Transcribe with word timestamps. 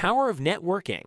Power 0.00 0.30
of 0.30 0.38
networking. 0.38 1.02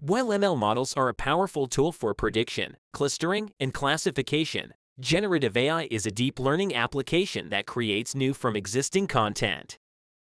While 0.00 0.28
ML 0.28 0.56
models 0.56 0.94
are 0.96 1.10
a 1.10 1.14
powerful 1.28 1.66
tool 1.66 1.92
for 1.92 2.14
prediction, 2.14 2.78
clustering, 2.94 3.50
and 3.60 3.74
classification, 3.74 4.72
generative 4.98 5.54
AI 5.54 5.86
is 5.90 6.06
a 6.06 6.10
deep 6.10 6.40
learning 6.40 6.74
application 6.74 7.50
that 7.50 7.66
creates 7.66 8.14
new 8.14 8.32
from 8.32 8.56
existing 8.56 9.06
content. 9.06 9.76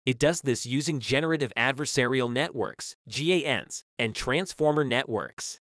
It 0.06 0.20
does 0.20 0.40
this 0.40 0.66
using 0.66 1.02
generative 1.02 1.52
adversarial 1.58 2.32
networks, 2.32 2.96
GANs, 3.10 3.84
and 4.00 4.16
transformer 4.16 4.86
networks. 4.86 5.60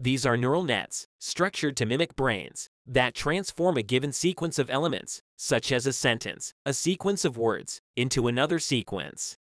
These 0.00 0.26
are 0.26 0.36
neural 0.36 0.64
nets, 0.64 1.06
structured 1.20 1.76
to 1.76 1.86
mimic 1.86 2.16
brains, 2.16 2.70
that 2.88 3.14
transform 3.14 3.76
a 3.76 3.84
given 3.84 4.10
sequence 4.10 4.58
of 4.58 4.68
elements, 4.68 5.22
such 5.36 5.70
as 5.70 5.86
a 5.86 5.92
sentence, 5.92 6.54
a 6.66 6.74
sequence 6.74 7.24
of 7.24 7.38
words, 7.38 7.80
into 7.94 8.26
another 8.26 8.58
sequence. 8.58 9.36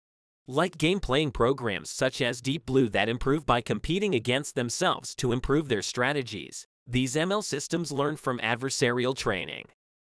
Like 0.50 0.78
game-playing 0.78 1.32
programs 1.32 1.90
such 1.90 2.22
as 2.22 2.40
Deep 2.40 2.64
Blue 2.64 2.88
that 2.88 3.06
improve 3.06 3.44
by 3.44 3.60
competing 3.60 4.14
against 4.14 4.54
themselves 4.54 5.14
to 5.16 5.30
improve 5.30 5.68
their 5.68 5.82
strategies, 5.82 6.66
these 6.86 7.16
ML 7.16 7.44
systems 7.44 7.92
learn 7.92 8.16
from 8.16 8.38
adversarial 8.38 9.14
training. 9.14 9.66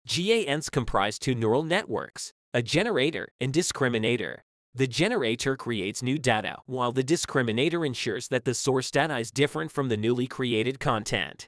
GANs 0.05 0.69
comprise 0.69 1.17
two 1.17 1.33
neural 1.33 1.63
networks, 1.63 2.33
a 2.53 2.61
generator 2.61 3.29
and 3.41 3.51
discriminator. 3.51 4.41
The 4.75 4.85
generator 4.85 5.57
creates 5.57 6.03
new 6.03 6.19
data, 6.19 6.57
while 6.67 6.91
the 6.91 7.03
discriminator 7.03 7.83
ensures 7.83 8.27
that 8.27 8.45
the 8.45 8.53
source 8.53 8.91
data 8.91 9.17
is 9.17 9.31
different 9.31 9.71
from 9.71 9.89
the 9.89 9.97
newly 9.97 10.27
created 10.27 10.79
content. 10.79 11.47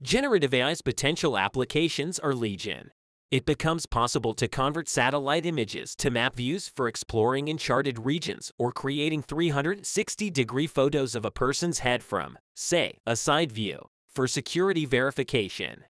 Generative 0.00 0.54
AI's 0.54 0.80
potential 0.80 1.36
applications 1.36 2.18
are 2.18 2.34
legion. 2.34 2.92
It 3.30 3.46
becomes 3.46 3.86
possible 3.86 4.34
to 4.34 4.48
convert 4.48 4.88
satellite 4.88 5.46
images 5.46 5.94
to 5.96 6.10
map 6.10 6.34
views 6.34 6.68
for 6.68 6.88
exploring 6.88 7.48
uncharted 7.48 8.04
regions 8.04 8.50
or 8.58 8.72
creating 8.72 9.22
360-degree 9.22 10.66
photos 10.66 11.14
of 11.14 11.24
a 11.24 11.30
person's 11.30 11.78
head 11.78 12.02
from, 12.02 12.38
say, 12.56 12.98
a 13.06 13.14
side 13.14 13.52
view, 13.52 13.88
for 14.12 14.26
security 14.26 14.84
verification. 14.84 15.84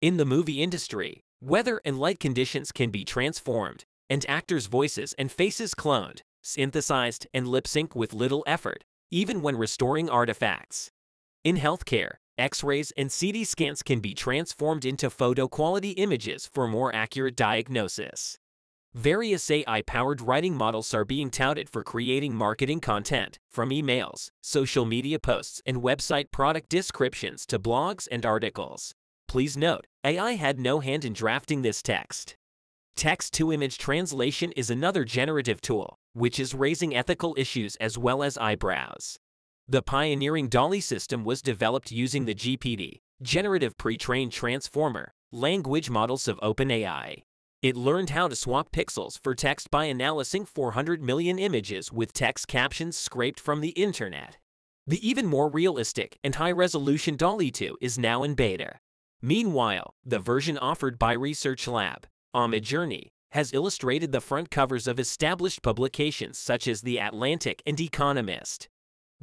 In 0.00 0.18
the 0.18 0.24
movie 0.24 0.62
industry, 0.62 1.24
weather 1.40 1.80
and 1.84 1.98
light 1.98 2.20
conditions 2.20 2.70
can 2.70 2.90
be 2.90 3.04
transformed, 3.04 3.84
and 4.08 4.24
actors' 4.28 4.66
voices 4.66 5.14
and 5.18 5.32
faces 5.32 5.74
cloned, 5.74 6.20
synthesized, 6.42 7.26
and 7.34 7.48
lip-sync 7.48 7.96
with 7.96 8.14
little 8.14 8.44
effort, 8.46 8.84
even 9.10 9.42
when 9.42 9.58
restoring 9.58 10.08
artifacts. 10.08 10.90
In 11.42 11.56
healthcare, 11.56 12.18
X-rays 12.36 12.92
and 12.96 13.14
CT 13.16 13.46
scans 13.46 13.82
can 13.82 14.00
be 14.00 14.12
transformed 14.12 14.84
into 14.84 15.08
photo-quality 15.08 15.90
images 15.90 16.50
for 16.52 16.66
more 16.66 16.94
accurate 16.94 17.36
diagnosis. 17.36 18.38
Various 18.92 19.50
AI-powered 19.50 20.20
writing 20.20 20.56
models 20.56 20.92
are 20.94 21.04
being 21.04 21.30
touted 21.30 21.68
for 21.68 21.84
creating 21.84 22.34
marketing 22.34 22.80
content, 22.80 23.38
from 23.50 23.70
emails, 23.70 24.30
social 24.40 24.84
media 24.84 25.18
posts, 25.18 25.62
and 25.64 25.82
website 25.82 26.30
product 26.32 26.68
descriptions 26.68 27.46
to 27.46 27.58
blogs 27.58 28.08
and 28.10 28.26
articles. 28.26 28.94
Please 29.28 29.56
note, 29.56 29.86
AI 30.04 30.32
had 30.32 30.58
no 30.58 30.80
hand 30.80 31.04
in 31.04 31.12
drafting 31.12 31.62
this 31.62 31.82
text. 31.82 32.36
Text-to-image 32.96 33.78
translation 33.78 34.52
is 34.52 34.70
another 34.70 35.04
generative 35.04 35.60
tool, 35.60 35.96
which 36.12 36.38
is 36.38 36.54
raising 36.54 36.94
ethical 36.94 37.34
issues 37.36 37.74
as 37.76 37.98
well 37.98 38.22
as 38.22 38.38
eyebrows. 38.38 39.18
The 39.66 39.80
pioneering 39.80 40.48
DALL-E 40.48 40.80
system 40.80 41.24
was 41.24 41.40
developed 41.40 41.90
using 41.90 42.26
the 42.26 42.34
GPT, 42.34 43.00
Generative 43.22 43.78
Pre-trained 43.78 44.30
Transformer, 44.30 45.14
language 45.32 45.88
models 45.88 46.28
of 46.28 46.38
OpenAI. 46.40 47.22
It 47.62 47.74
learned 47.74 48.10
how 48.10 48.28
to 48.28 48.36
swap 48.36 48.72
pixels 48.72 49.18
for 49.18 49.34
text 49.34 49.70
by 49.70 49.86
analyzing 49.86 50.44
400 50.44 51.02
million 51.02 51.38
images 51.38 51.90
with 51.90 52.12
text 52.12 52.46
captions 52.46 52.94
scraped 52.94 53.40
from 53.40 53.62
the 53.62 53.70
internet. 53.70 54.36
The 54.86 55.08
even 55.08 55.24
more 55.24 55.48
realistic 55.48 56.18
and 56.22 56.34
high-resolution 56.34 57.16
DALL-E 57.16 57.50
2 57.50 57.78
is 57.80 57.98
now 57.98 58.22
in 58.22 58.34
beta. 58.34 58.80
Meanwhile, 59.22 59.94
the 60.04 60.18
version 60.18 60.58
offered 60.58 60.98
by 60.98 61.14
Research 61.14 61.66
Lab, 61.66 62.06
Midjourney, 62.36 63.08
has 63.30 63.54
illustrated 63.54 64.12
the 64.12 64.20
front 64.20 64.50
covers 64.50 64.86
of 64.86 65.00
established 65.00 65.62
publications 65.62 66.36
such 66.36 66.68
as 66.68 66.82
The 66.82 66.98
Atlantic 66.98 67.62
and 67.64 67.80
Economist. 67.80 68.68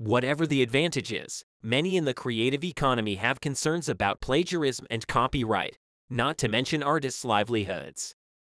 Whatever 0.04 0.48
the 0.48 0.64
advantage 0.64 1.14
is, 1.14 1.46
many 1.62 1.96
in 1.96 2.06
the 2.06 2.16
creative 2.16 2.64
economy 2.64 3.16
have 3.18 3.40
concerns 3.40 3.88
about 3.88 4.20
plagiarism 4.20 4.88
and 4.90 5.06
copyright, 5.06 5.78
not 6.10 6.40
to 6.40 6.48
mention 6.48 6.82
artists' 6.82 7.24
livelihoods. 7.24 8.16